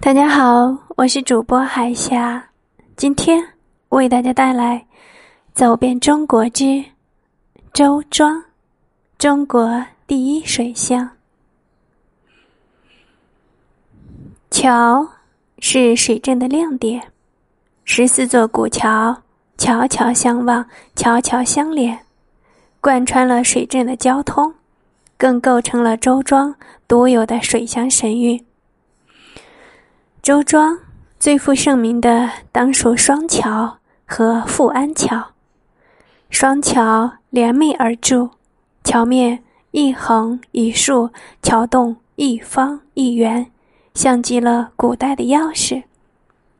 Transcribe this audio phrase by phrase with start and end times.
[0.00, 2.42] 大家好，我是主播海霞，
[2.96, 3.44] 今天
[3.88, 4.76] 为大家带来
[5.52, 6.82] 《走遍中国之
[7.72, 8.36] 周庄》，
[9.18, 11.10] 中国第一水乡。
[14.52, 15.06] 桥
[15.58, 17.02] 是水镇的亮点，
[17.84, 19.14] 十四座古桥
[19.58, 21.98] 桥桥相望，桥桥相连，
[22.80, 24.54] 贯穿了水镇的交通，
[25.16, 26.54] 更构成了周庄
[26.86, 28.42] 独有的水乡神韵。
[30.28, 30.78] 周庄
[31.18, 35.28] 最负盛名的当属双桥和富安桥。
[36.28, 38.28] 双桥连袂而筑，
[38.84, 41.08] 桥面一横一竖，
[41.42, 43.50] 桥洞一方一圆，
[43.94, 45.84] 像极了古代的钥匙，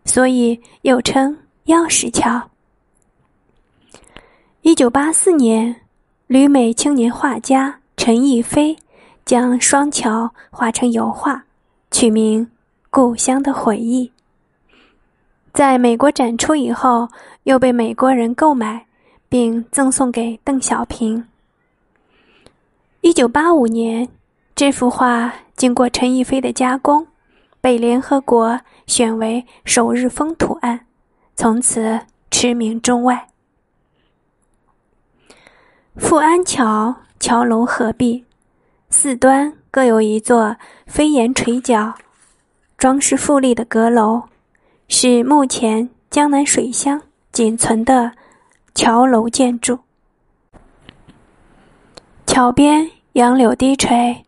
[0.07, 2.49] 所以又称钥匙桥。
[4.63, 5.83] 一九八四年，
[6.27, 8.79] 旅美青年画家陈逸飞
[9.27, 11.45] 将双桥画成油画，
[11.91, 12.51] 取名。
[12.91, 14.13] 故乡的回忆，
[15.53, 17.11] 在美国展出以后，
[17.43, 18.87] 又被美国人购买，
[19.29, 21.29] 并赠送给邓小平。
[23.03, 24.09] 一九八五年，
[24.55, 27.07] 这幅画经过陈逸飞的加工，
[27.61, 30.87] 被联合国选为首日风图案，
[31.37, 32.01] 从此
[32.31, 33.29] 驰名中外。
[35.97, 38.25] 富安桥桥楼合璧，
[38.89, 41.95] 四端各有一座飞檐垂角。
[42.79, 44.23] 装饰富丽的阁楼，
[44.87, 48.13] 是目前江南水乡仅存的
[48.73, 49.81] 桥楼建筑。
[52.25, 54.25] 桥边杨柳低垂，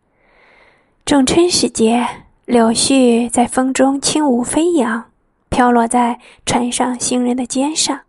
[1.04, 2.04] 仲春时节，
[2.44, 5.04] 柳絮在风中轻舞飞扬，
[5.48, 8.00] 飘落在船上行人的肩上。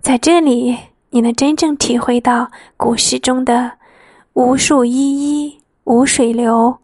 [0.00, 0.78] 在这里，
[1.10, 3.72] 你能真正体会到古诗中的
[4.32, 6.78] “无树依依，无水流，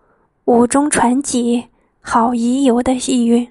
[0.44, 1.68] 无中船籍”。
[2.00, 3.48] 好遗游的意蕴。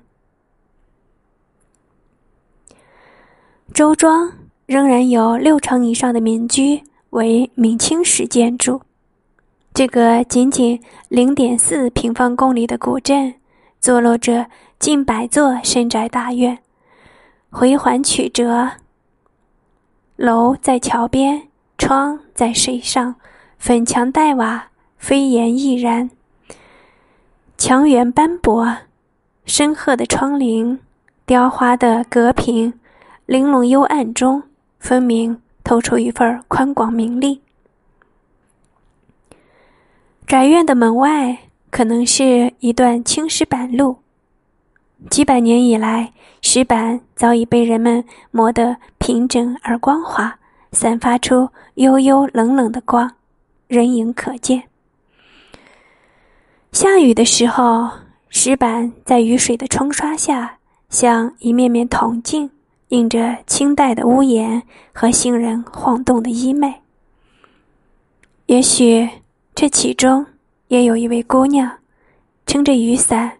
[3.74, 4.32] 周庄
[4.66, 8.82] 仍然有六成以上的民居为明清时建筑。
[9.74, 13.36] 这个仅仅零点四平方公里的古镇，
[13.80, 14.48] 坐落着
[14.80, 16.58] 近百座深宅大院，
[17.50, 18.72] 回环曲折，
[20.18, 21.48] 楼在桥边，
[21.78, 23.16] 窗在水上，
[23.58, 26.10] 粉墙黛瓦，飞檐翼然。
[27.60, 28.74] 墙垣斑驳，
[29.44, 30.80] 深褐的窗棂，
[31.26, 32.74] 雕花的阁屏，
[33.26, 34.42] 玲珑幽暗中，
[34.80, 37.42] 分明透出一份宽广明丽。
[40.26, 41.38] 宅院的门外
[41.70, 43.98] 可能是一段青石板路，
[45.10, 50.40] 几百年以来，石板早已被人们磨得平整而光滑，
[50.72, 53.12] 散发出幽幽冷冷的光，
[53.68, 54.69] 人影可见。
[56.72, 57.90] 下雨的时候，
[58.30, 60.60] 石板在雨水的冲刷下，
[60.90, 62.50] 像一面面铜镜，
[62.90, 64.62] 映着清代的屋檐
[64.94, 66.76] 和行人晃动的衣袂。
[68.46, 69.10] 也许
[69.54, 70.26] 这其中
[70.68, 71.80] 也有一位姑娘，
[72.46, 73.40] 撑着雨伞，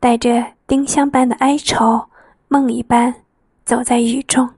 [0.00, 2.06] 带着丁香般的哀愁，
[2.48, 3.14] 梦一般
[3.64, 4.50] 走在雨中。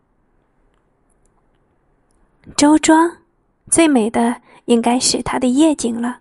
[2.57, 3.19] 周庄
[3.71, 6.21] 最美的应该是它的夜景了。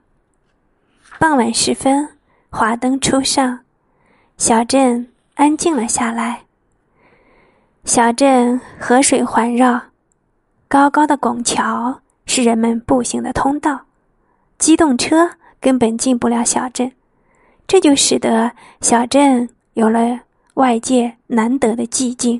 [1.20, 2.08] 傍晚时分，
[2.52, 3.60] 华灯初上，
[4.38, 6.40] 小镇安静了下来。
[7.86, 9.82] 小镇河水环绕，
[10.68, 13.82] 高高的拱桥是人们步行的通道，
[14.60, 15.28] 机动车
[15.60, 16.92] 根本进不了小镇，
[17.66, 18.52] 这就使得
[18.82, 20.20] 小镇有了
[20.54, 22.40] 外界难得的寂静。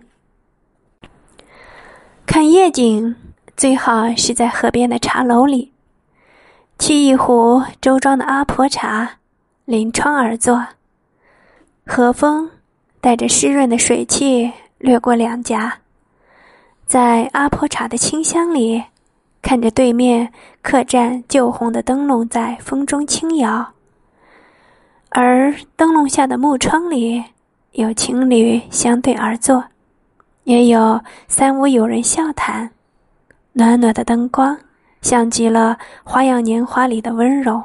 [2.28, 3.16] 看夜景，
[3.56, 5.74] 最好是在河边的茶楼里。
[6.78, 9.10] 沏一壶周庄的阿婆茶，
[9.66, 10.66] 临窗而坐。
[11.86, 12.50] 和风
[13.02, 15.80] 带着湿润的水汽掠过两颊，
[16.86, 18.84] 在阿婆茶的清香里，
[19.42, 23.74] 看着对面客栈旧红的灯笼在风中轻摇，
[25.10, 27.24] 而灯笼下的木窗里
[27.72, 29.64] 有情侣相对而坐，
[30.44, 32.70] 也有三五友人笑谈，
[33.54, 34.58] 暖暖的灯光。
[35.08, 37.64] 像极了《花样年华》里的温柔。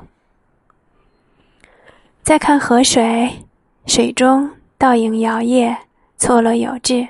[2.23, 3.45] 再看河水，
[3.85, 4.49] 水中
[4.79, 5.77] 倒影摇曳，
[6.17, 7.09] 错落有致，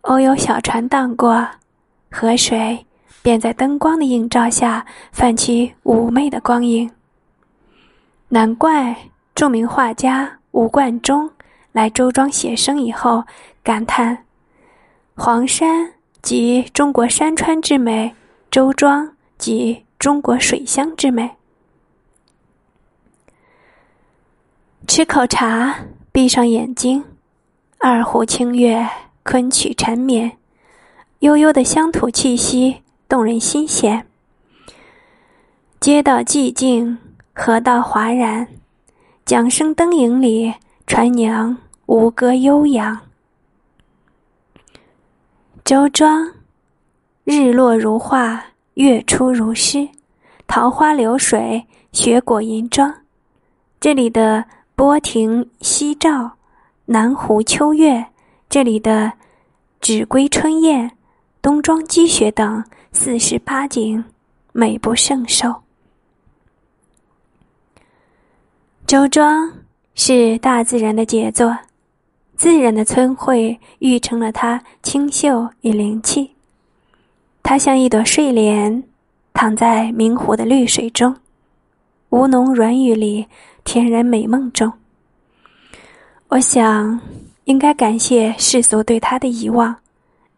[0.00, 1.46] 偶有小船荡过，
[2.10, 2.84] 河水
[3.22, 6.90] 便在灯光的映照下泛起妩媚的光影。
[8.30, 8.96] 难怪
[9.36, 11.30] 著名画家吴冠中
[11.70, 13.22] 来周庄写生以后，
[13.62, 14.24] 感叹
[15.14, 15.92] ：“黄山
[16.22, 18.12] 即中国山川之美，
[18.50, 19.08] 周庄。”
[19.38, 21.30] 及中国水乡之美。
[24.86, 25.76] 吃口茶，
[26.10, 27.04] 闭上眼睛，
[27.78, 28.86] 二胡清乐，
[29.22, 30.36] 昆曲缠绵，
[31.20, 34.06] 悠悠的乡土气息，动人心弦。
[35.78, 36.98] 街道寂静，
[37.34, 38.48] 河道哗然，
[39.24, 40.52] 桨声灯影里，
[40.86, 41.56] 船娘
[41.86, 42.98] 吴歌悠扬。
[45.64, 46.32] 周庄，
[47.24, 48.42] 日落如画，
[48.78, 49.88] 月出如诗，
[50.46, 52.94] 桃花流水，雪果银装。
[53.80, 54.44] 这里的
[54.76, 56.30] 波亭夕照，
[56.84, 58.06] 南湖秋月，
[58.48, 59.12] 这里的
[59.80, 60.92] 纸归春燕，
[61.42, 64.04] 冬装积雪等四十八景，
[64.52, 65.52] 美不胜收。
[68.86, 69.52] 周庄
[69.96, 71.58] 是大自然的杰作，
[72.36, 76.37] 自然的村会育成了它清秀与灵气。
[77.48, 78.84] 它像一朵睡莲，
[79.32, 81.16] 躺在明湖的绿水中，
[82.10, 83.26] 吴侬软语里。
[83.64, 84.70] 天然美梦中，
[86.28, 87.00] 我想
[87.44, 89.74] 应该感谢世俗对他的遗忘，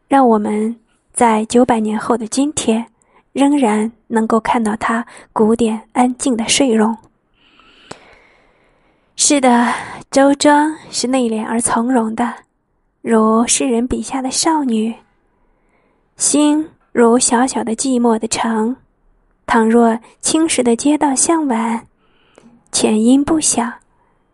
[0.06, 0.76] 让我们
[1.12, 2.86] 在九百年后的今天，
[3.32, 6.96] 仍然能够看到他古典安静的睡容。
[9.16, 9.74] 是的，
[10.12, 12.32] 周庄是内敛而从容的，
[13.02, 14.94] 如诗人笔下的少女，
[16.16, 18.76] 心如小小的寂寞的城。
[19.46, 21.86] 倘若青石的街道向晚。
[22.72, 23.72] 浅音不响，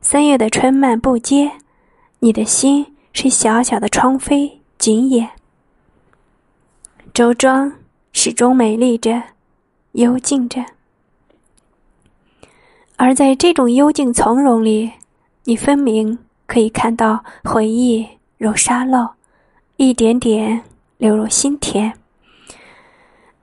[0.02, 1.50] 三月的春漫不接，
[2.18, 5.26] 你的心是小小的窗扉紧掩。
[7.14, 7.72] 周庄
[8.12, 9.22] 始终美丽着，
[9.92, 10.62] 幽静着，
[12.96, 14.92] 而在这种幽静从容里，
[15.44, 18.06] 你分明可以看到回忆
[18.36, 19.08] 如沙漏，
[19.76, 20.62] 一点点
[20.98, 21.90] 流入心田。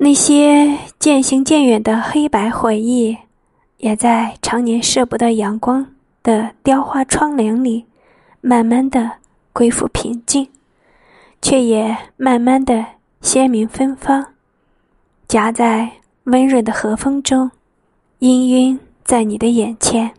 [0.03, 3.17] 那些渐行渐远的黑白回忆。
[3.77, 7.85] 也在常年射不到阳光的雕花窗棂里，
[8.41, 9.11] 慢慢的
[9.53, 10.49] 恢复平静，
[11.41, 12.85] 却也慢慢的
[13.21, 14.25] 鲜明芬芳，
[15.25, 15.89] 夹在
[16.25, 17.51] 温润的和风中，
[18.19, 20.11] 氤氲在你的眼前。